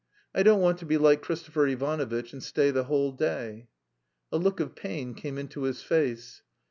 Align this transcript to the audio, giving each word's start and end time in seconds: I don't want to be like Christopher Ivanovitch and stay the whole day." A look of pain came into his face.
I 0.33 0.41
don't 0.41 0.61
want 0.61 0.79
to 0.79 0.85
be 0.87 0.97
like 0.97 1.21
Christopher 1.21 1.67
Ivanovitch 1.67 2.33
and 2.33 2.41
stay 2.41 2.71
the 2.71 2.85
whole 2.85 3.11
day." 3.11 3.67
A 4.31 4.37
look 4.39 4.59
of 4.59 4.73
pain 4.73 5.13
came 5.13 5.37
into 5.37 5.61
his 5.61 5.83
face. 5.83 6.41